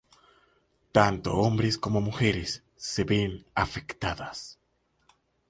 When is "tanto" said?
0.93-1.35